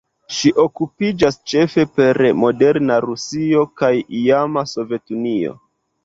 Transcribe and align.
Ŝi 0.35 0.51
okupiĝas 0.61 1.35
ĉefe 1.51 1.83
per 1.97 2.19
moderna 2.43 2.97
Rusio 3.05 3.65
kaj 3.81 3.91
iama 4.21 4.63
Sovetunio. 4.71 5.53